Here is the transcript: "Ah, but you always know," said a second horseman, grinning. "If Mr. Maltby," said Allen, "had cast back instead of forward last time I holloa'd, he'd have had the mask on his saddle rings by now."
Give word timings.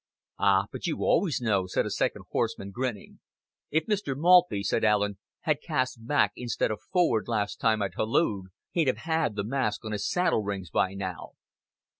"Ah, 0.39 0.65
but 0.71 0.87
you 0.87 1.03
always 1.03 1.39
know," 1.41 1.67
said 1.67 1.85
a 1.85 1.91
second 1.91 2.25
horseman, 2.31 2.71
grinning. 2.71 3.19
"If 3.69 3.85
Mr. 3.85 4.17
Maltby," 4.17 4.63
said 4.63 4.83
Allen, 4.83 5.19
"had 5.41 5.61
cast 5.61 6.07
back 6.07 6.31
instead 6.35 6.71
of 6.71 6.81
forward 6.91 7.27
last 7.27 7.59
time 7.59 7.83
I 7.83 7.89
holloa'd, 7.95 8.47
he'd 8.71 8.87
have 8.87 8.97
had 9.05 9.35
the 9.35 9.43
mask 9.43 9.85
on 9.85 9.91
his 9.91 10.09
saddle 10.09 10.41
rings 10.41 10.71
by 10.71 10.95
now." 10.95 11.33